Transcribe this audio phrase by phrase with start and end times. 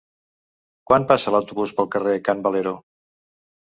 [0.91, 2.77] Quan passa l'autobús pel carrer Can Valero?